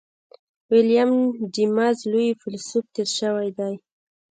ويليم 0.69 1.11
جېمز 1.53 1.97
لوی 2.11 2.27
فيلسوف 2.41 2.85
تېر 2.95 3.09
شوی 3.17 3.49
دی. 3.57 3.73